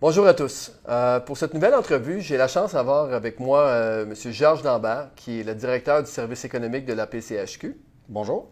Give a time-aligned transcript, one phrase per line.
[0.00, 0.72] Bonjour à tous.
[0.88, 4.14] Euh, pour cette nouvelle entrevue, j'ai la chance d'avoir avec moi euh, M.
[4.32, 7.76] Georges Lambert, qui est le directeur du service économique de la PCHQ.
[8.08, 8.48] Bonjour.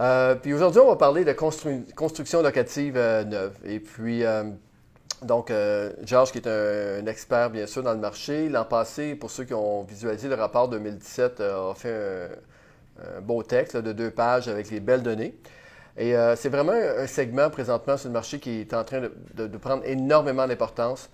[0.00, 3.52] Euh, puis aujourd'hui, on va parler de construction locative neuve.
[3.64, 4.24] Et puis,
[5.22, 5.52] donc,
[6.02, 9.54] Georges, qui est un, expert, bien sûr, dans le marché, l'an passé, pour ceux qui
[9.54, 11.94] ont visualisé le rapport 2017, a fait
[12.98, 15.38] un, beau texte de deux pages avec les belles données.
[16.00, 19.02] Et euh, c'est vraiment un segment présentement sur le marché qui est en train
[19.34, 21.10] de, prendre énormément d'importance.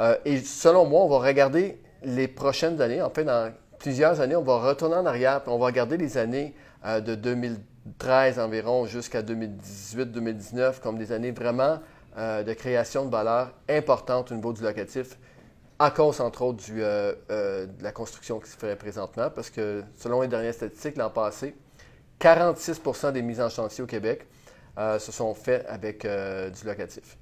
[0.00, 3.00] Euh, et selon moi, on va regarder les prochaines années.
[3.00, 6.18] En fait, dans plusieurs années, on va retourner en arrière, puis on va regarder les
[6.18, 6.52] années
[6.84, 11.78] euh, de 2013 environ jusqu'à 2018-2019 comme des années vraiment
[12.16, 15.18] de création de valeur importante au niveau du locatif,
[15.80, 20.28] à cause, entre autres, de la construction qui se ferait présentement, parce que selon les
[20.28, 21.56] dernières statistiques, l'an passé,
[22.24, 24.26] 46% des mises en chantier au Québec
[24.78, 27.18] euh, se sont faites avec euh, du locatif.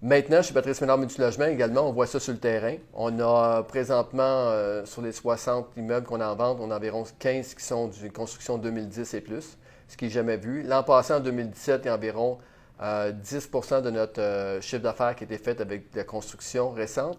[0.00, 2.76] Maintenant, chez Patrice Ménard Multilogement également, on voit ça sur le terrain.
[2.94, 7.04] On a présentement, euh, sur les 60 immeubles qu'on a en vente, on a environ
[7.18, 10.62] 15 qui sont d'une construction 2010 et plus, ce qui n'est jamais vu.
[10.62, 12.38] L'an passé, en 2017, il y a environ
[12.80, 17.18] 10% de notre chiffre d'affaires qui était fait avec de la construction récente.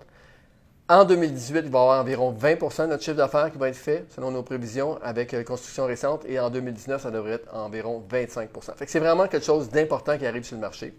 [0.92, 3.76] En 2018, il va y avoir environ 20% de notre chiffre d'affaires qui va être
[3.76, 6.26] fait, selon nos prévisions, avec euh, construction récente.
[6.28, 10.44] Et en 2019, ça devrait être environ 25% c'est vraiment quelque chose d'important qui arrive
[10.44, 10.96] sur le marché.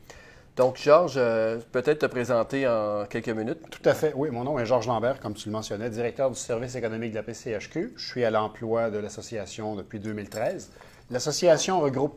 [0.54, 3.58] Donc, Georges, euh, peut-être te présenter en quelques minutes.
[3.68, 4.12] Tout à fait.
[4.14, 7.16] Oui, mon nom est Georges Lambert, comme tu le mentionnais, directeur du service économique de
[7.16, 7.94] la PCHQ.
[7.96, 10.70] Je suis à l'emploi de l'association depuis 2013.
[11.10, 12.16] L'association regroupe,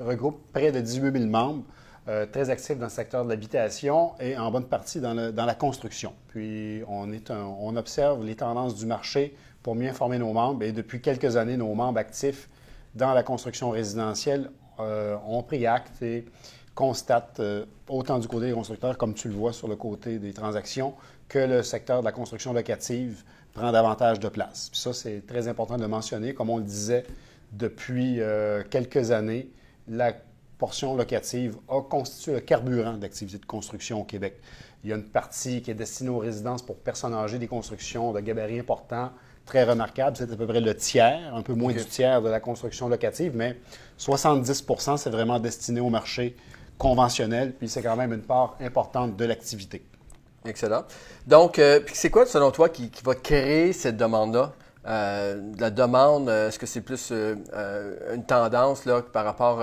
[0.00, 1.62] regroupe près de 18 000 membres.
[2.06, 6.12] Euh, très actif dans le secteur de l'habitation et en bonne partie dans, la construction.
[6.28, 11.38] Puis on, observe les tendances du marché pour mieux informer nos membres et depuis quelques
[11.38, 12.50] années, nos membres actifs
[12.94, 16.26] dans la construction résidentielle euh, ont pris acte et
[16.74, 20.34] constatent, euh, autant du côté des constructeurs comme tu le vois sur le côté des
[20.34, 20.92] transactions,
[21.26, 23.24] que le secteur de la construction locative
[23.54, 24.68] prend davantage de place.
[24.68, 26.34] Puis ça, c'est très important de mentionner.
[26.34, 27.04] Comme on le disait
[27.52, 28.20] depuis
[28.68, 29.48] quelques années,
[29.88, 30.12] la
[30.58, 34.40] portion locative a constitué le carburant d'activité de construction au Québec.
[34.82, 38.12] Il y a une partie qui est destinée aux résidences pour personnes âgées, des constructions
[38.12, 39.10] de gabarit importants,
[39.46, 40.16] très remarquables.
[40.16, 43.32] C'est à peu près le tiers, un peu moins du tiers de la construction locative,
[43.34, 43.56] mais
[43.96, 44.64] 70
[44.96, 46.36] c'est vraiment destiné au marché
[46.76, 49.84] conventionnel, puis c'est quand même une part importante de l'activité.
[50.44, 50.84] Excellent.
[51.26, 54.52] Donc, euh, c'est quoi, selon toi, qui, va créer cette demande-là?
[54.86, 59.62] Euh, la demande, euh, est-ce que c'est plus une tendance là, par rapport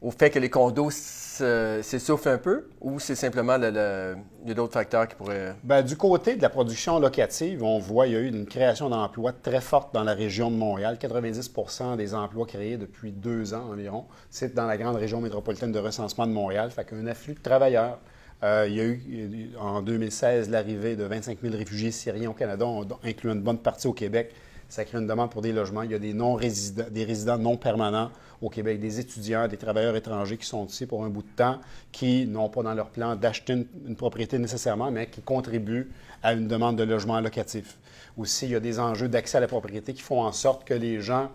[0.00, 4.54] au fait que les condos s'essoufflent un peu ou c'est simplement le, il y a
[4.54, 5.54] d'autres facteurs qui pourraient.
[5.64, 8.88] Bien, du côté de la production locative, on voit qu'il y a eu une création
[8.88, 10.98] d'emplois très forte dans la région de Montréal.
[11.00, 15.78] 90% des emplois créés depuis deux ans environ, c'est dans la grande région métropolitaine de
[15.78, 16.70] recensement de Montréal.
[16.70, 17.98] Fait qu'un afflux de travailleurs.
[18.44, 22.66] Euh, il y a eu en 2016 l'arrivée de 25 000 réfugiés syriens au Canada,
[23.02, 24.32] incluant une bonne partie au Québec.
[24.68, 25.82] Ça crée une demande pour des logements.
[25.82, 29.56] Il y a des, non -résidents, des résidents non permanents au Québec, des étudiants, des
[29.56, 31.58] travailleurs étrangers qui sont ici pour un bout de temps,
[31.90, 35.90] qui n'ont pas dans leur plan d'acheter une, propriété nécessairement, mais qui contribuent
[36.22, 37.78] à une demande de logement locatif.
[38.16, 40.74] Aussi, il y a des enjeux d'accès à la propriété qui font en sorte que
[40.74, 41.30] les gens,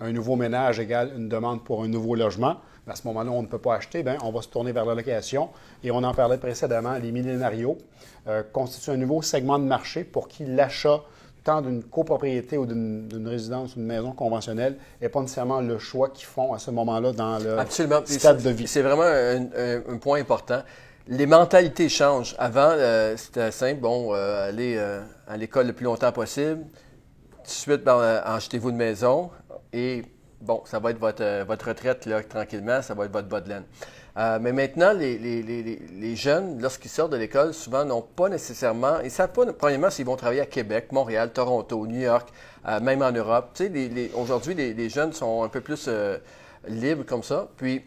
[0.00, 2.56] un nouveau ménage égale une demande pour un nouveau logement.
[2.88, 4.94] À ce moment-là, on ne peut pas acheter, bien, on va se tourner vers la
[4.94, 5.48] location.
[5.82, 7.78] Et on en parlait précédemment, les millénarios
[8.28, 11.02] euh, constituent un nouveau segment de marché pour qui l'achat
[11.62, 16.26] d'une copropriété ou d'une résidence ou d'une maison conventionnelle n'est pas nécessairement le choix qu'ils
[16.26, 17.56] font à ce moment-là dans le
[18.06, 18.66] stade de vie.
[18.66, 20.62] C'est vraiment un, point important.
[21.08, 22.34] Les mentalités changent.
[22.38, 26.62] Avant, euh, c'était simple, bon, euh, aller euh, à l'école le plus longtemps possible,
[27.30, 29.30] tout de suite, ben, achetez-vous une maison
[29.72, 30.02] et
[30.40, 33.48] bon, ça va être votre, votre retraite là, tranquillement, ça va être votre bas de
[33.48, 33.64] laine.
[34.18, 39.10] Euh, mais maintenant, les, jeunes, lorsqu'ils sortent de l'école, souvent n'ont pas nécessairement, ils ne
[39.10, 42.28] savent pas, premièrement, s'ils vont travailler à Québec, Montréal, Toronto, New York,
[42.66, 43.50] euh, même en Europe.
[43.54, 46.16] Tu sais, aujourd'hui, les, jeunes sont un peu plus euh,
[46.66, 47.48] libres comme ça.
[47.58, 47.84] Puis,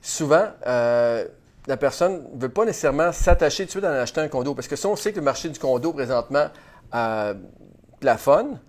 [0.00, 4.54] souvent, la personne ne veut pas nécessairement s'attacher tout de suite à acheter un condo.
[4.54, 6.46] Parce que si on sait que le marché du condo, présentement,
[7.98, 8.60] plafonne,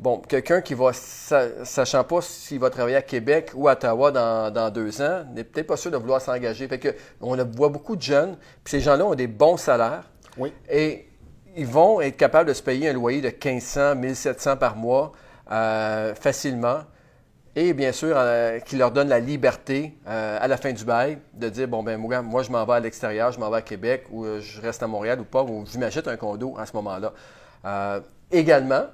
[0.00, 4.70] Bon, quelqu'un qui va, sachant pas s'il va travailler à Québec ou à Ottawa dans,
[4.70, 6.66] deux ans, n'est peut-être pas sûr de vouloir s'engager.
[6.68, 6.88] Fait que
[7.20, 10.04] on voit beaucoup de jeunes, puis ces gens-là ont des bons salaires.
[10.38, 10.54] Oui.
[10.70, 11.06] Et
[11.54, 15.12] ils vont être capables de se payer un loyer de 1500, 1700 par mois
[15.52, 16.78] euh, facilement.
[17.54, 21.18] Et bien sûr, euh, qui leur donne la liberté euh, à la fin du bail
[21.34, 23.62] de dire bon ben moi, moi je m'en vais à l'extérieur, je m'en vais à
[23.62, 26.72] Québec ou je reste à Montréal ou pas, ou je m'achète un condo à ce
[26.74, 27.12] moment-là.
[28.30, 28.84] également,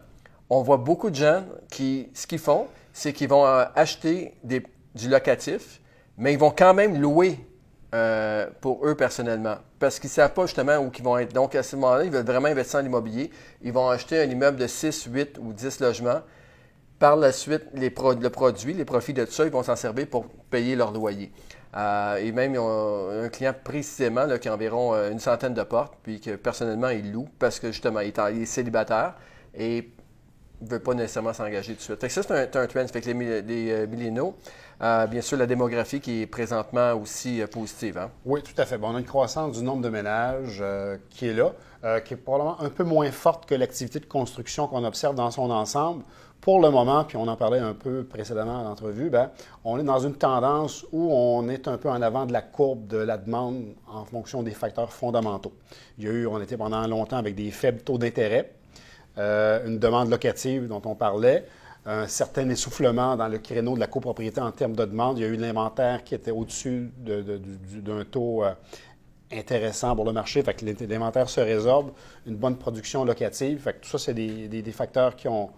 [0.51, 5.09] on voit beaucoup de gens qui, ce qu'ils font, c'est qu'ils vont euh, acheter du
[5.09, 5.81] locatif,
[6.17, 7.39] mais ils vont quand même louer
[7.95, 9.57] euh, pour eux personnellement.
[9.79, 11.33] Parce qu'ils ne savent pas justement où ils vont être.
[11.33, 13.31] Donc, à ce moment-là, ils veulent vraiment investir en immobilier.
[13.63, 16.21] Ils vont acheter un immeuble de 6, 8 ou 10 logements.
[16.99, 20.27] Par la suite, les le produit, les profits de ça, ils vont s'en servir pour
[20.51, 21.31] payer leur loyer.
[21.77, 25.93] Euh, et même, ils ont un client précisément qui a environ une centaine de portes,
[26.03, 29.15] puis que personnellement, il loue parce que justement, il est, célibataire
[29.55, 29.91] et
[30.63, 32.09] ne veut pas nécessairement s'engager tout de suite.
[32.09, 32.87] ça, c'est un, trend.
[32.89, 34.37] Fait que les, les millénaux,
[34.83, 37.97] euh, bien sûr, la démographie qui est présentement aussi euh, positive.
[37.97, 38.11] Hein?
[38.27, 38.77] Oui, tout à fait.
[38.77, 41.53] Bon, on a une croissance du nombre de ménages euh, qui est là,
[42.01, 45.51] qui est probablement un peu moins forte que l'activité de construction qu'on observe dans son
[45.51, 46.03] ensemble.
[46.41, 49.31] Pour le moment, puis on en parlait un peu précédemment à l'entrevue, ben,
[49.65, 52.89] on est dans une tendance où on est un peu en avant de la courbe
[52.89, 55.53] de la demande en fonction des facteurs fondamentaux.
[56.01, 58.53] On était pendant longtemps avec des faibles taux d'intérêt,
[59.17, 61.47] une demande locative dont on parlait,
[61.87, 65.19] un certain essoufflement dans le créneau de la copropriété en termes de demande.
[65.19, 68.53] Il y a eu l'inventaire qui était au-dessus d'un taux euh,
[69.33, 70.43] intéressant pour le marché.
[70.43, 71.93] Fait que l'inventaire se résorbe,
[72.27, 73.61] une bonne production locative.
[73.61, 75.51] Fait que tout ça, c'est des, facteurs qui ont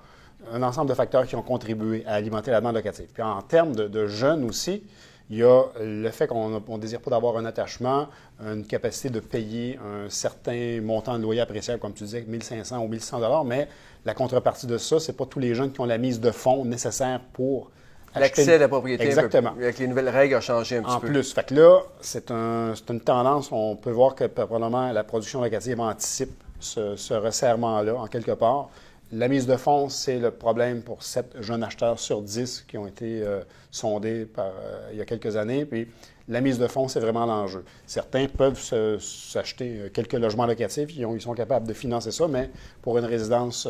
[0.53, 3.09] un ensemble de facteurs qui ont contribué à alimenter la demande locative.
[3.13, 4.85] Puis en termes de jeunes aussi,
[5.31, 8.09] il y a le fait qu'on ne désire pas d'avoir un attachement,
[8.41, 12.89] une capacité de payer un certain montant de loyer appréciable, comme tu disais, 1500 ou
[12.89, 13.69] 1100 mais
[14.05, 16.31] la contrepartie de ça, ce n'est pas tous les jeunes qui ont la mise de
[16.31, 17.71] fonds nécessaire pour
[18.15, 19.05] L'accès à la propriété.
[19.05, 19.51] Exactement.
[19.51, 21.07] avec les nouvelles règles a changé un petit peu.
[21.09, 21.33] En plus.
[21.33, 23.51] Fait que là, c'est une tendance.
[23.53, 28.71] On peut voir que probablement la production locative anticipe ce resserrement-là, en quelque part.
[29.11, 32.87] La mise de fonds, c'est le problème pour sept jeunes acheteurs sur 10 qui ont
[32.87, 33.41] été euh,
[33.71, 35.65] sondés par, euh, il y a quelques années.
[35.65, 35.89] Puis
[36.29, 37.65] la mise de fonds, c'est vraiment l'enjeu.
[37.87, 38.61] Certains peuvent
[39.01, 42.51] s'acheter euh, quelques logements locatifs, ils, ils, sont capables de financer ça, mais
[42.83, 43.67] pour une résidence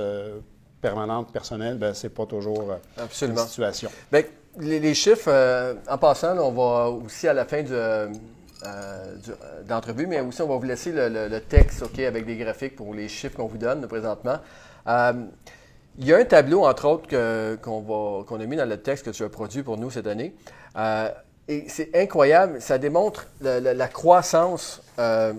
[0.81, 3.09] permanente, personnelle, ben, ce n'est pas toujours la
[3.47, 3.91] situation.
[4.11, 4.23] Bien,
[4.59, 8.09] les, chiffres, en passant, on va aussi à la fin de
[9.69, 13.07] d'entrevue, mais aussi on va vous laisser le, le texte avec des graphiques pour les
[13.07, 14.39] chiffres qu'on vous donne présentement.
[14.89, 15.13] Euh,
[15.99, 17.09] il y a un tableau, entre autres,
[17.61, 20.35] qu'on a mis dans le texte que tu as produit pour nous cette année.
[20.77, 21.11] Euh,
[21.49, 22.61] et c'est incroyable.
[22.61, 25.33] Ça démontre la, croissance euh,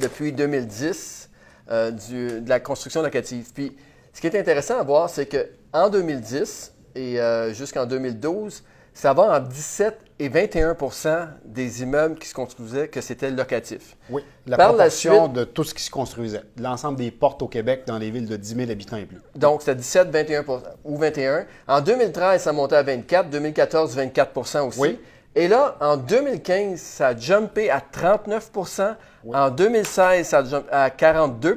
[0.00, 1.30] depuis 2010
[1.70, 3.52] de la construction locative.
[3.54, 3.76] Puis,
[4.12, 7.18] ce qui est intéressant à voir, c'est qu'en 2010 et
[7.52, 8.64] jusqu'en 2012,
[8.94, 13.96] ça va en 17 et 21% des immeubles qui se construisaient que c'était locatif.
[14.10, 17.98] Oui, la proportion de tout ce qui se construisait, l'ensemble des portes au Québec dans
[17.98, 19.18] les villes de 10 000 habitants et plus.
[19.36, 24.80] Donc, c'était 17, 21% ou 21 En 2013, ça montait à 24 2014, 24% aussi.
[24.80, 24.98] Oui.
[25.38, 28.96] Et là, en 2015, ça a jumpé à 39%
[29.32, 31.56] En 2016, ça a jumpé à 42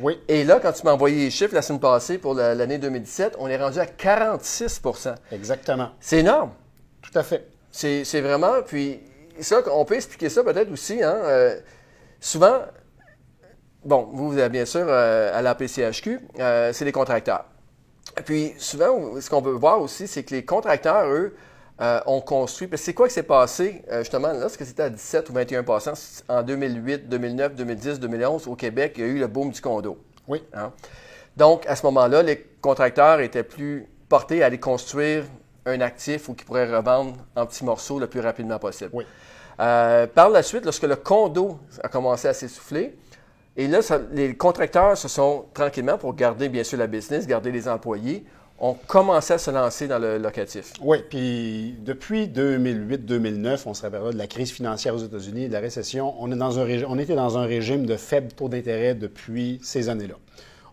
[0.00, 0.20] Oui.
[0.28, 3.48] Et là, quand tu m'as envoyé les chiffres la semaine passée pour l'année 2017, on
[3.48, 5.90] est rendu à 46% Exactement.
[5.98, 6.52] C'est énorme.
[7.02, 7.48] Tout à fait.
[7.72, 8.62] C'est vraiment.
[8.64, 9.00] Puis,
[9.40, 11.02] ça, on peut expliquer ça peut-être aussi.
[11.02, 11.58] Hein, euh,
[12.20, 12.60] souvent,
[13.84, 17.46] bon, vous, vous avez bien sûr euh, à la PCHQ, euh, c'est les contracteurs.
[18.24, 21.34] Puis, souvent, ce qu'on veut voir aussi, c'est que les contracteurs, eux,
[21.80, 22.68] ont construit.
[22.74, 26.42] C'est quoi qui s'est passé, justement, là, ce que c'était à 17 ou 21% en
[26.42, 29.96] 2008, 2009, 2010, 2011, au Québec, il y a eu le boom du condo.
[30.26, 30.42] Oui.
[30.52, 30.72] Hein?
[31.36, 35.24] Donc, à ce moment-là, les contracteurs étaient plus portés à aller construire
[35.66, 38.90] un actif ou qui pourrait revendre en petits morceaux le plus rapidement possible.
[39.60, 42.96] Euh, par la suite, lorsque le condo a commencé à s'essouffler,
[43.56, 43.80] et là,
[44.12, 48.24] les contracteurs se sont tranquillement, pour garder bien sûr la business, garder les employés,
[48.60, 50.72] ont commencé à se lancer dans le locatif.
[50.80, 55.60] Oui, puis depuis 2008-2009, on se rappellera de la crise financière aux États-Unis de la
[55.60, 60.14] récession, on, on était dans un régime de faible taux d'intérêt depuis ces années-là.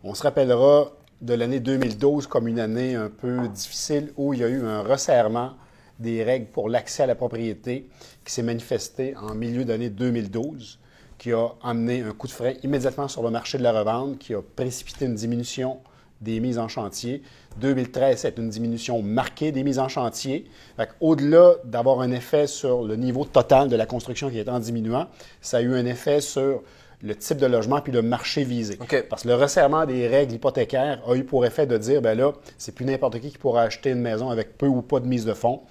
[0.03, 4.43] On se rappellera de l'année 2012 comme une année un peu difficile où il y
[4.43, 5.53] a eu un resserrement
[5.99, 7.87] des règles pour l'accès à la propriété
[8.25, 10.79] qui s'est manifesté en milieu d'année 2012,
[11.17, 14.33] qui a amené un coup de frein immédiatement sur le marché de la revente, qui
[14.33, 15.79] a précipité une diminution
[16.21, 17.21] des mises en chantier.
[17.61, 20.45] 2013, c'est une diminution marquée des mises en chantier.
[20.99, 25.07] Au-delà d'avoir un effet sur le niveau total de la construction qui est en diminuant,
[25.41, 26.63] ça a eu un effet sur
[27.01, 28.79] le type de logement puis le marché visé.
[29.09, 32.33] Parce que le resserrement des règles hypothécaires a eu pour effet de dire, ben là,
[32.57, 35.25] c'est plus n'importe qui qui pourra acheter une maison avec peu ou pas de mise
[35.25, 35.61] de fonds.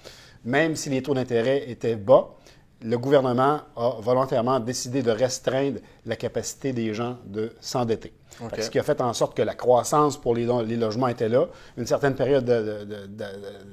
[0.45, 2.35] Même si les taux d'intérêt étaient bas,
[2.81, 8.13] le gouvernement a volontairement décidé de restreindre la capacité des gens de s'endetter.
[8.59, 11.47] Ce qui a fait en sorte que la croissance pour les, logements était là.
[11.77, 12.45] Une certaine période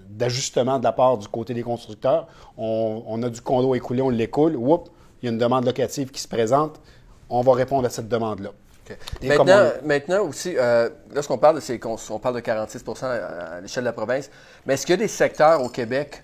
[0.08, 2.28] d'ajustement de, la part du côté des constructeurs.
[2.56, 4.54] On, a du condo écoulé, on l'écoule.
[4.56, 4.90] Oups,
[5.20, 6.80] il y a une demande locative qui se présente
[7.32, 8.50] on va répondre à cette demande-là.
[9.84, 14.30] Maintenant, aussi, euh, lorsqu'on parle de parle de 46% à l'échelle de la province,
[14.66, 16.22] mais est-ce qu'il y a des secteurs au Québec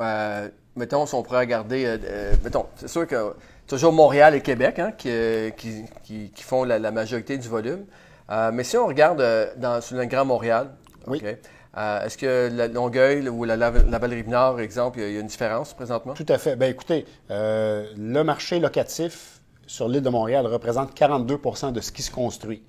[0.00, 3.34] euh, mettons, si on pourrait regarder, euh, euh, mettons, c'est sûr que
[3.66, 7.48] toujours Montréal et Québec hein, qui, euh, qui, qui- qui font la, la majorité du
[7.48, 7.84] volume.
[8.30, 9.22] Euh, mais si on regarde
[9.56, 10.70] dans, sur le Grand Montréal,
[11.06, 11.20] Oui.
[11.74, 15.16] Euh, est-ce que la Longueuil ou la Laval- Laval-Rive-Nord, exemple, il y a- il y
[15.16, 16.12] a une différence présentement?
[16.12, 16.54] Tout à fait.
[16.54, 22.02] Ben écoutez, euh, le marché locatif sur l'île de Montréal représente 42% de ce qui
[22.02, 22.62] se construit.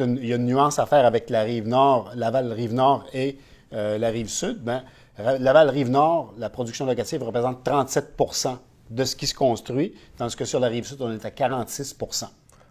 [0.00, 3.38] Une- il y a une nuance à faire avec la rive nord, Laval-Rive-Nord et
[3.74, 4.62] euh, la rive sud.
[4.64, 4.82] Ben,
[5.18, 8.56] Laval-Rive-Nord, la production locative représente 37%
[8.90, 12.24] de ce qui se construit, tandis que sur la rive sud, on est à 46%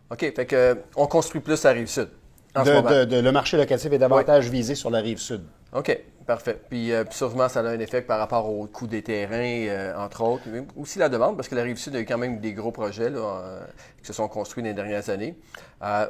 [0.10, 2.10] OK, fait que, on construit plus à Rive-Sud
[2.56, 2.90] en ce de, moment.
[2.90, 5.42] de- de- Le marché locatif est davantage visé sur la rive sud.
[5.74, 6.58] OK, parfait.
[6.70, 9.94] Puis, euh, puis sûrement, ça a un effet par rapport au coût des terrains, euh,
[9.98, 10.44] entre autres.
[10.48, 13.10] Mais aussi la demande, parce que la Rive-Sud a eu quand même des gros projets
[13.10, 13.60] là, euh,
[14.02, 15.38] qui se sont construits dans les dernières années.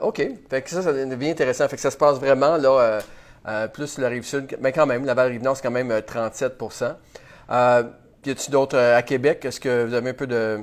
[0.03, 1.67] OK, fait que ça, ça devient intéressant.
[1.67, 3.00] Fait que ça se passe vraiment là,
[3.47, 6.53] euh, euh, plus la Rive-Sud, mais quand même, Laval-Rive-Nord, c'est quand même euh, 37
[7.49, 7.83] euh,
[8.25, 9.45] Y a-t-il d'autres euh, à Québec?
[9.45, 10.59] Est-ce que vous avez un peu de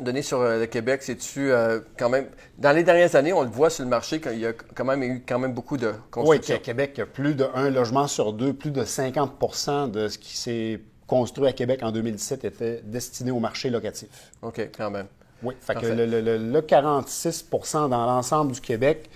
[0.00, 1.02] données sur euh, le Québec?
[1.02, 2.26] C'est-tu euh, quand même...
[2.58, 5.02] Dans les dernières années, on le voit sur le marché, qu'il y a quand même
[5.02, 6.54] eu quand même beaucoup de Oui, construction.
[6.56, 10.36] à Québec, il plus de un logement sur deux, plus de 50% de ce qui
[10.36, 14.08] s'est construit à Québec en 2017 était destiné au marché locatif.
[14.42, 15.06] OK, quand même.
[15.42, 19.08] Oui, fait que le- le- le 46% dans l'ensemble du Québec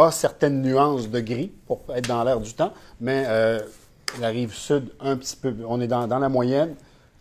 [0.00, 3.60] a certaines nuances de gris pour être dans l'air du temps, mais euh,
[4.20, 6.74] la rive sud, un petit peu, on est dans, dans la moyenne,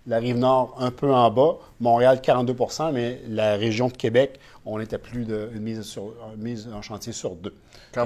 [0.05, 4.79] la rive nord, un peu en bas, Montréal, 42% mais la région de Québec, on
[4.79, 7.53] était plus d'une mise, sur, une mise en chantier sur deux.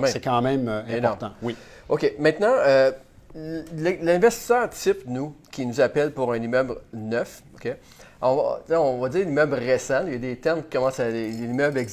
[0.06, 1.32] C'est quand même euh, important.
[1.42, 1.56] Oui.
[1.90, 2.14] OK.
[2.18, 2.92] Maintenant, euh,
[3.36, 7.76] l'investisseur type, nous, qui nous appelle pour un immeuble neuf, OK?
[8.24, 10.04] On va, on va dire immeuble récent.
[10.06, 11.84] Il y a des termes qui commencent à des immeubles.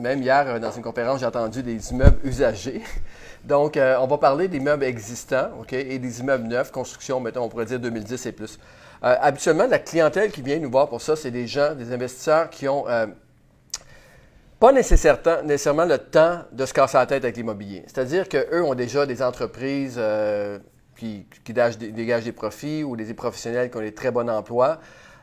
[0.00, 2.80] Même hier, euh, dans une conférence, j'ai entendu des immeubles usagés.
[3.44, 7.48] Donc, euh, on va parler d'immeubles existants, OK, et des immeubles neufs, construction, mettons, on
[7.50, 8.58] pourrait dire 2010 et plus.
[9.04, 12.48] Euh, habituellement, la clientèle qui vient nous voir pour ça, c'est des gens, des investisseurs
[12.48, 12.86] qui ont
[14.58, 17.84] pas nécessairement, nécessairement le temps de se casser la tête avec l'immobilier.
[17.86, 20.00] C'est-à-dire qu'eux ont déjà des entreprises
[20.96, 24.80] qui, dégagent des profits ou des professionnels qui ont des très bons emplois.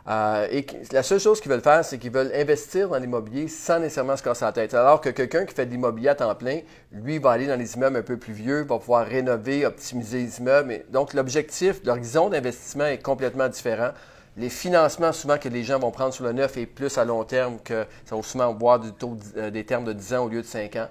[0.09, 3.79] Euh, et la seule chose qu'ils veulent faire, c'est qu'ils veulent investir dans l'immobilier sans
[3.79, 4.73] nécessairement se casser la tête.
[4.73, 6.59] Alors que quelqu'un qui fait de l'immobilier à temps plein,
[6.91, 10.39] lui, va aller dans les immeubles un peu plus vieux, va pouvoir rénover, optimiser les
[10.39, 10.71] immeubles.
[10.73, 13.91] Et donc, l'objectif, l'horizon d'investissement est complètement différent.
[14.35, 17.23] Les financements, souvent, que les gens vont prendre sur le neuf est plus à long
[17.23, 20.29] terme que ça va souvent voir du taux, euh, des termes de 10 ans au
[20.29, 20.87] lieu de 5 ans.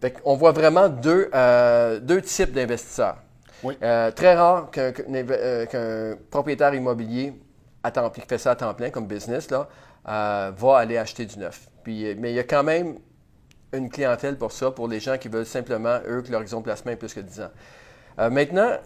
[0.00, 3.16] Fait on voit vraiment deux, euh, deux types d'investisseurs.
[3.62, 3.76] Oui.
[3.76, 4.92] Très rare qu'un
[6.30, 7.34] propriétaire immobilier
[8.12, 9.68] qui fait ça à temps plein comme business, là,
[10.08, 11.68] euh, va aller acheter du neuf.
[11.82, 12.98] Puis, euh, mais il y a quand même
[13.72, 16.92] une clientèle pour ça, pour les gens qui veulent simplement, eux, que l'horizon de placement
[16.92, 17.50] est plus que 10 ans.
[18.18, 18.78] Euh, maintenant,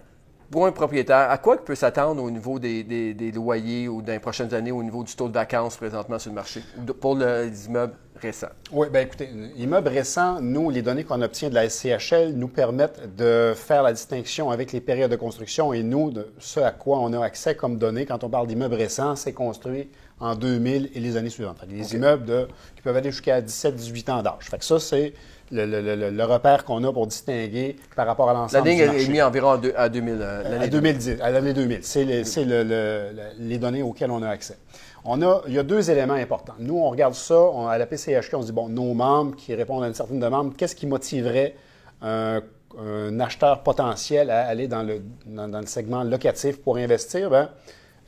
[0.51, 4.03] pour un propriétaire, à quoi il peut s'attendre au niveau des, des- des loyers ou
[4.03, 6.61] dans les prochaines années au niveau du taux de vacances présentement sur le marché
[7.01, 8.49] pour le- les immeubles récents?
[8.73, 13.17] Oui, bien écoutez, immeubles récents, nous, les données qu'on obtient de la SCHL nous permettent
[13.17, 16.99] de faire la distinction avec les périodes de construction et nous, de ce à quoi
[17.01, 19.89] on a accès comme données quand on parle d'immeubles récents, c'est construit
[20.21, 21.59] en 2000 et les années suivantes.
[21.69, 24.45] Les immeubles de- qui peuvent aller jusqu'à 17-18 ans d'âge.
[24.49, 25.13] Fait que ça, c'est
[25.51, 28.79] le, le- le- le repère qu'on a pour distinguer par rapport à La l'ensemble ligne
[28.79, 29.09] du est marché.
[29.09, 30.19] mise environ à, deux- à 2000.
[30.21, 31.81] euh, À 2010, à l'année 2000.
[31.83, 34.57] C'est les, données auxquelles on a accès.
[35.05, 36.55] On a, il y a deux éléments importants.
[36.59, 39.55] Nous, on regarde ça on- à la PCHQ, on se dit, bon, nos membres qui
[39.55, 41.55] répondent à une certaine demande, qu'est-ce qui motiverait
[42.03, 42.41] un,
[42.81, 47.29] un acheteur potentiel à aller dans le, dans, dans le segment locatif pour investir?
[47.31, 47.51] Ben,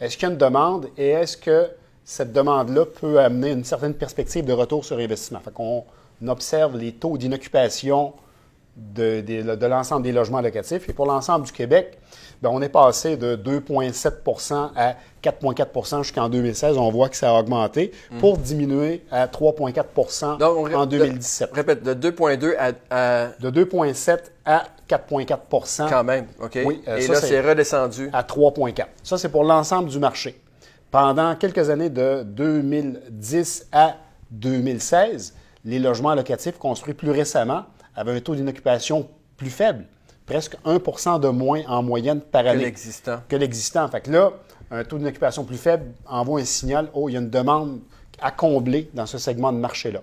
[0.00, 1.68] est-ce qu'il y a une demande et est-ce que
[2.04, 5.40] cette demande-là peut amener une certaine perspective de retour sur investissement?
[5.40, 5.84] Fait qu'on
[6.26, 8.12] observe les taux d'inoccupation
[8.76, 10.88] de, de- de l'ensemble des logements locatifs.
[10.88, 11.98] Et pour l'ensemble du Québec,
[12.42, 16.76] ben, on est passé de 2,7% à 4,4% jusqu'en 2016.
[16.76, 20.98] On voit que ça a augmenté pour diminuer à 3,4 Donc, on ré- en de-
[20.98, 21.50] 2017.
[21.54, 26.58] répète, de 2,2 à, à- De 2,7 à 4,4% quand même, OK?
[26.66, 28.10] Oui, euh, Et ça, là, c'est redescendu.
[28.12, 28.86] à 3,4.
[29.02, 30.38] Ça, c'est pour l'ensemble du marché.
[30.90, 33.94] Pendant quelques années de 2010 à
[34.30, 35.34] 2016,
[35.66, 39.84] les logements locatifs construits plus récemment avaient un taux d'inoccupation plus faible,
[40.24, 43.20] presque 1% de moins en moyenne par Que année l'existant.
[43.28, 43.86] que l'existant.
[43.88, 44.32] Fait que là,
[44.70, 47.80] un taux d'inoccupation plus faible envoie un signal, oh, il y a une demande
[48.20, 50.00] à combler dans ce segment de marché-là.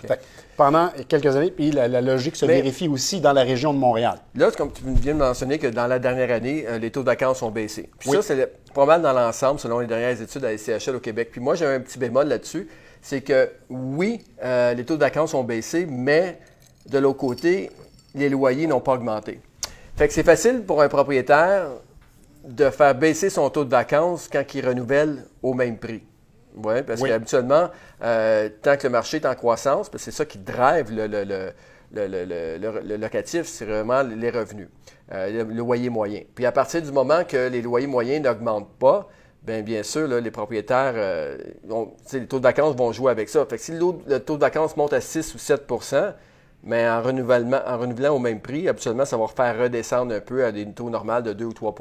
[0.00, 0.22] Fait que
[0.56, 3.78] pendant quelques années, puis la, la logique se Mais- vérifie aussi dans la région de
[3.78, 4.18] Montréal.
[4.36, 7.06] Là, comme tu viens de mentionner que dans la dernière année, euh, les taux de
[7.06, 7.90] vacances ont baissé.
[7.98, 8.16] Puis Oui.
[8.16, 11.30] ça, c'est pas mal dans l'ensemble, selon les dernières études à la SCHL au Québec.
[11.32, 12.68] Puis moi, j'ai un petit bémol là-dessus.
[13.02, 16.38] C'est que oui, euh, les taux de vacances ont baissé, mais
[16.86, 17.70] de l'autre côté,
[18.14, 19.40] les loyers n'ont pas augmenté.
[19.96, 21.66] Fait que c'est facile pour un propriétaire
[22.44, 26.02] de faire baisser son taux de vacances quand il renouvelle au même prix.
[26.56, 27.08] Ouais, parce Oui.
[27.08, 27.68] qu'habituellement,
[28.02, 31.52] euh, tant que le marché est en croissance, c'est ça qui drive le, le- le-
[31.92, 34.68] le- le- le- le- le locatif, c'est vraiment les revenus,
[35.12, 36.22] euh, le loyer moyen.
[36.34, 39.08] Puis à partir du moment que les loyers moyens n'augmentent pas,
[39.42, 41.38] bien, bien sûr, là, les propriétaires, euh,
[41.70, 43.44] ont- les taux de vacances vont jouer avec ça.
[43.46, 45.64] Fait que si le, taux de vacances monte à 6 ou 7
[46.64, 50.44] mais en, renouvellement, en renouvelant au même prix, habituellement, ça va faire redescendre un peu
[50.44, 51.72] à des taux normaux de 2 ou 3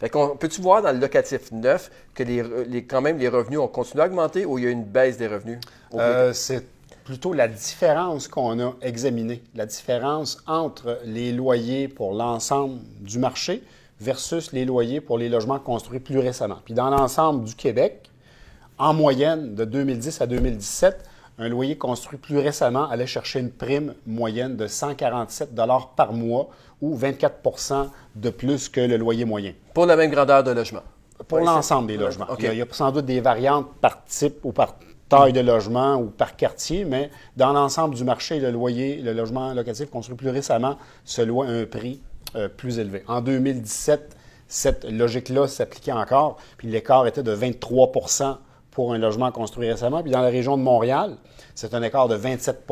[0.00, 3.58] Fait qu'on peut-tu voir dans le locatif neuf que les, les- quand même les revenus
[3.58, 5.58] ont continué à augmenter ou il y a une baisse des revenus?
[5.94, 6.64] Euh, c'est
[7.04, 13.62] plutôt la différence qu'on a examinée, la différence entre les loyers pour l'ensemble du marché
[14.04, 16.58] versus les loyers pour les logements construits plus récemment.
[16.64, 18.10] Puis dans l'ensemble du Québec,
[18.78, 21.04] en moyenne, de 2010 à 2017,
[21.38, 25.50] un loyer construit plus récemment allait chercher une prime moyenne de 147
[25.96, 29.52] par mois ou 24% de plus que le loyer moyen.
[29.72, 30.82] Pour la même grandeur de logement.
[31.26, 32.26] Pour l'ensemble des logements.
[32.38, 34.74] Il, y a, il y a sans doute des variantes par type ou par
[35.08, 39.54] taille de logement ou par quartier, mais dans l'ensemble du marché, le loyer, le logement
[39.54, 42.02] locatif construit plus récemment se loue à un prix
[42.36, 43.02] euh, plus élevé.
[43.06, 44.16] En 2017,
[44.48, 48.36] cette logique-là s'appliquait encore, puis l'écart était de 23%
[48.70, 50.02] pour un logement construit récemment.
[50.02, 51.16] Puis dans la région de Montréal,
[51.54, 52.64] c'est un écart de 27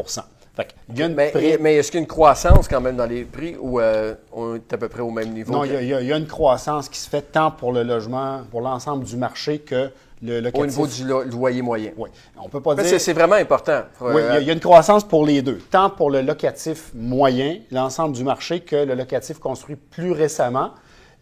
[0.54, 1.28] Fait qu'il y a une Mais,
[1.76, 4.72] est-ce qu'il y a une croissance quand même dans les prix ou euh, on est
[4.72, 5.52] à peu près au même niveau?
[5.52, 7.72] Non, que- il y, il il y a une croissance qui se fait tant pour
[7.72, 9.90] le logement, pour l'ensemble du marché que
[10.22, 11.90] le au niveau du lo- loyer moyen.
[11.96, 12.08] Oui.
[12.40, 13.00] On peut pas Mais dire.
[13.00, 13.82] c'est- vraiment important.
[14.00, 16.22] Oui, il y, a, il y a une croissance pour les deux, tant pour le
[16.22, 20.70] locatif moyen, l'ensemble du marché, que le locatif construit plus récemment.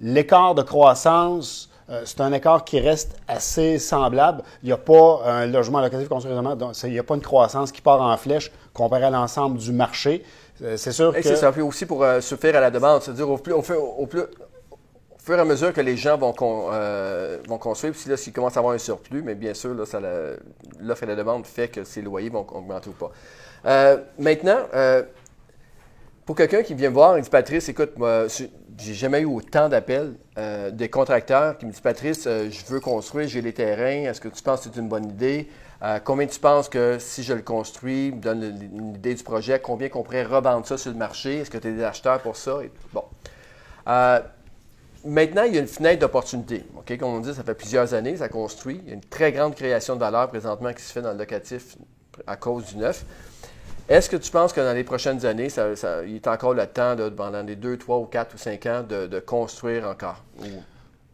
[0.00, 4.42] L'écart de croissance, euh, c'est un écart qui reste assez semblable.
[4.62, 7.21] Il n'y a pas un logement locatif construit récemment, donc il n'y a pas une
[7.23, 10.23] croissance qui part en flèche comparé à l'ensemble du marché.
[10.62, 11.26] Euh, c'est sûr Et que...
[11.28, 13.00] c'est ça fait aussi pour euh, suffire à la demande.
[13.02, 14.25] C'est-à-dire, au, plus, au, fur- au plus-
[15.21, 16.35] au fur et à mesure que les gens vont,
[16.73, 21.03] euh, vont construire, puis là, s'ils commencent à avoir un surplus, mais bien sûr, l'offre
[21.03, 23.11] et la demande fait que ces loyers vont augmenter ou pas.
[23.67, 25.03] Euh, maintenant, euh,
[26.25, 28.29] pour quelqu'un qui vient me voir, il dit Patrice, écoute, moi,
[28.79, 30.14] j'ai jamais eu autant d'appels
[30.73, 34.42] des contracteurs qui me disent Patrice, je veux construire, j'ai les terrains, est-ce que tu
[34.42, 35.51] penses que c'est une bonne idée?
[36.05, 39.90] Combien tu penses que si je le construis, me donne une idée du projet, combien
[39.90, 41.38] qu'on pourrait revendre ça sur le marché?
[41.38, 42.61] Est-ce que tu as des acheteurs pour ça?
[42.94, 43.05] Bon.
[45.05, 46.65] Maintenant, il y a une fenêtre d'opportunité.
[46.99, 48.81] Comme on dit, ça fait plusieurs années, ça construit.
[48.85, 51.19] Il y a une très grande création de valeur présentement qui se fait dans le
[51.19, 51.77] locatif
[52.27, 53.05] à cause du neuf.
[53.89, 55.49] Est-ce que tu penses que dans les prochaines années,
[56.07, 58.83] il est encore le temps, là, pendant les 2, 3 ou 4 ou 5 ans,
[58.89, 60.23] de, de construire encore?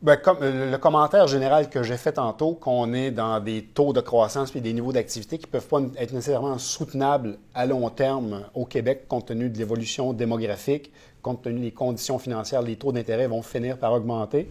[0.07, 4.55] Euh, le commentaire général que j'ai fait tantôt, qu'on est dans des taux de croissance
[4.55, 8.66] et des niveaux d'activité qui ne peuvent pas être nécessairement soutenables à long terme au
[8.66, 10.92] Québec, compte tenu de l'évolution démographique,
[11.26, 14.46] compte tenu des conditions financières, les taux d'intérêt vont finir par augmenter.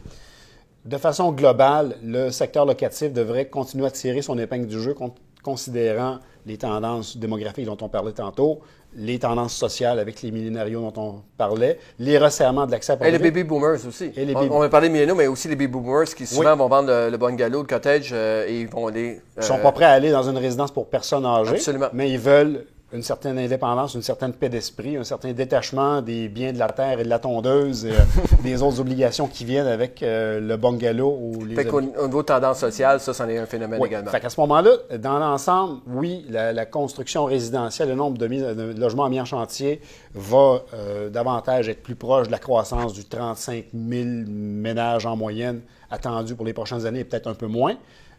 [0.83, 5.13] De façon globale, le secteur locatif devrait continuer à tirer son épingle du jeu, con-
[5.41, 8.59] considérant les tendances démographiques dont on parlait tantôt,
[8.97, 13.11] les tendances sociales avec les millénarios dont on parlait, les resserrements de l'accès à Et
[13.11, 14.11] les baby boomers aussi.
[14.15, 16.25] Et les on, baby- on va parler de milléniaux, mais aussi les baby boomers qui
[16.27, 16.57] souvent Oui.
[16.57, 19.21] vont vendre le, le bungalow, le cottage, euh, et ils vont aller.
[19.37, 21.87] Ils ne sont euh, pas prêts à aller dans une résidence pour personnes âgées, Absolument.
[21.93, 26.53] mais ils veulent une certaine indépendance, une certaine paix d'esprit, un certain détachement des biens
[26.53, 27.95] de la terre et de la tondeuse et euh,
[28.43, 32.21] des autres obligations qui viennent avec euh, le bungalow ou les Fait qu'au au niveau
[32.21, 33.87] de tendance sociale, ça, c'en est un phénomène oui.
[33.87, 34.11] également.
[34.11, 39.09] Fait qu'à ce moment-là, dans l'ensemble, oui, la, la construction résidentielle, le nombre de, logements
[39.09, 39.81] mis en chantier
[40.13, 45.61] va euh, davantage être plus proche de la croissance du 35 000 ménages en moyenne
[45.89, 47.75] attendu pour les prochaines années, et peut-être un peu moins.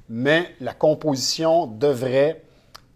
[0.09, 2.43] Mais la composition devrait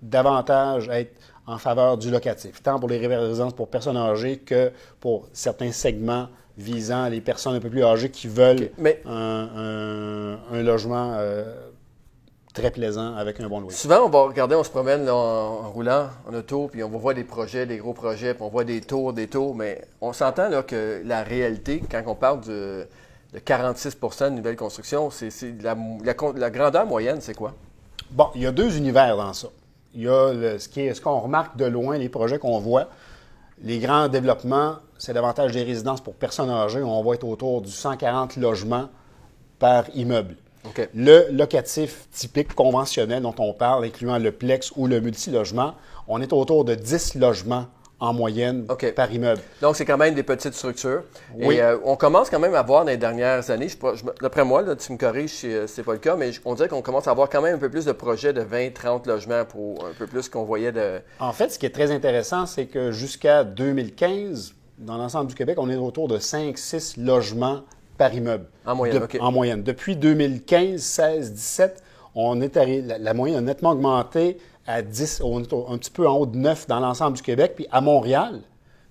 [0.03, 1.13] davantage être
[1.47, 6.29] en faveur du locatif, tant pour les résidences pour personnes âgées que pour certains segments
[6.59, 8.71] visant les personnes un peu plus âgées qui veulent.
[8.79, 11.69] Mais- un, un- un logement euh,
[12.53, 13.77] très plaisant avec un bon loyer.
[13.77, 16.89] Souvent, on va regarder, on se promène là, en, en roulant, en auto, puis on
[16.91, 19.83] va voir des projets, des gros projets, puis on voit des tours, des tours, mais
[20.01, 22.87] on s'entend là que la réalité, quand on parle de,
[23.33, 27.55] de 46% de nouvelles constructions, c'est c'est la, la con- la grandeur moyenne, c'est quoi?
[28.11, 29.49] Bon, il y a deux univers dans ça.
[29.95, 32.59] Il y a le- ce qui est- ce qu'on remarque de loin, les projets qu'on
[32.59, 32.89] voit.
[33.63, 36.83] Les grands développements, c'est davantage des résidences pour personnes âgées.
[36.83, 38.89] On va être autour du 140 logements
[39.59, 40.37] par immeuble.
[40.95, 45.75] Le locatif typique conventionnel dont on parle, incluant le plex ou le multilogement,
[46.07, 47.67] on est autour de 10 logements
[48.01, 49.43] en moyenne par immeuble.
[49.61, 51.03] Donc, c'est quand même des petites structures.
[51.37, 51.57] Oui.
[51.57, 54.45] Et euh, on commence quand même à voir dans les dernières années, je, je d'après
[54.45, 56.69] moi, là, tu me corriges si euh, c'est pas le cas, mais je- on dirait
[56.69, 59.85] qu'on commence à avoir quand même un peu plus de projets de 20-30 logements pour
[59.85, 61.01] un peu plus qu'on voyait de...
[61.21, 65.57] En fait, ce qui est très intéressant, c'est que jusqu'à 2015, dans l'ensemble du Québec,
[65.61, 67.61] on est autour de 5-6 logements
[67.99, 68.47] par immeuble.
[68.65, 69.21] En moyenne, De-.
[69.21, 69.63] En moyenne.
[69.63, 71.83] Depuis 2015, 16, 17,
[72.15, 74.39] on est arri- la, la moyenne a nettement augmenté
[74.71, 77.53] à 10, on est un petit peu en haut de 9 dans l'ensemble du Québec.
[77.57, 78.41] Puis à Montréal,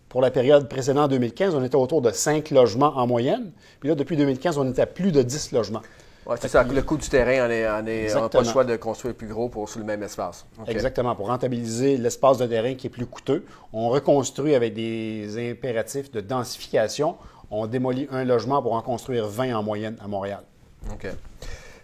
[0.10, 3.52] pour la période précédente 2015, on était autour de 5 logements en moyenne.
[3.80, 5.82] Puis là, depuis 2015, on est à plus de 10 logements.
[6.26, 6.63] Ouais, c'est ça.
[6.63, 9.80] Le coût du terrain, on n'a pas le choix de construire plus gros pour sur
[9.80, 10.46] le même espace.
[10.68, 11.15] Exactement.
[11.15, 16.22] Pour rentabiliser l'espace de terrain qui est plus coûteux, on reconstruit avec des impératifs de
[16.22, 17.15] densification.
[17.50, 20.42] On démolit un logement pour en construire 20 en moyenne à Montréal.
[20.92, 21.08] OK.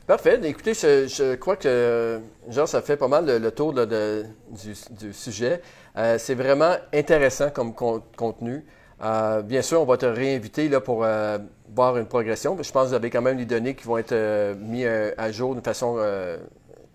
[0.08, 0.40] Parfait.
[0.44, 4.24] Écoutez, je, je crois que, genre, ça fait pas mal le, le tour là, de-
[4.52, 5.62] du, du sujet.
[5.98, 8.64] Euh, c'est vraiment intéressant comme con- contenu.
[9.04, 11.40] Euh, bien sûr, on va te réinviter là, pour euh,
[11.74, 12.56] voir une progression.
[12.62, 14.14] Je pense que vous avez quand même des données qui vont être
[14.60, 14.88] mises
[15.18, 15.96] à jour d'une façon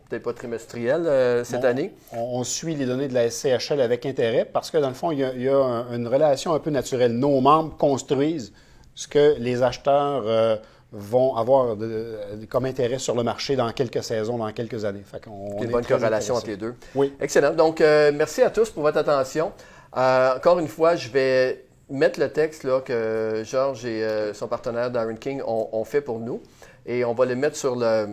[0.08, 1.92] peut-être pas trimestrielle euh, cette année.
[2.12, 5.18] On, suit les données de la SCHL avec intérêt parce que, dans le fond, il
[5.18, 7.12] y a, il y a un- une relation un peu naturelle.
[7.12, 8.52] Nos membres construisent
[8.94, 10.56] ce que les acheteurs euh,
[10.92, 15.02] vont avoir de- comme intérêt sur le marché dans quelques saisons, dans quelques années.
[15.04, 16.74] Fait on Il y a une est bonne corrélation entre les deux.
[16.94, 17.14] Oui.
[17.20, 17.52] Excellent.
[17.54, 19.52] Donc, euh, merci à tous pour votre attention.
[19.96, 24.48] Euh, encore une fois, je vais mettre le texte là, que Georges et euh, son
[24.48, 26.42] partenaire Darren King ont, ont fait pour nous.
[26.86, 28.08] Et on va le mettre sur le,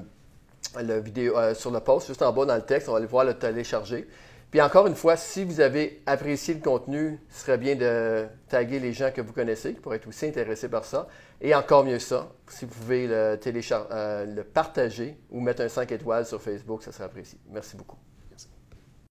[0.81, 2.89] le vidéo, euh, sur le post, juste en bas dans le texte.
[2.89, 4.07] On va aller voir le télécharger.
[4.51, 8.79] Puis encore une fois, si vous avez apprécié le contenu, ce serait bien de taguer
[8.79, 11.07] les gens que vous connaissez, qui pourraient être aussi intéressés par ça.
[11.41, 13.37] Et encore mieux ça, si vous pouvez le,
[13.91, 17.37] euh, partager ou mettre un 5 étoiles sur Facebook, ça serait apprécié.
[17.51, 17.97] Merci beaucoup.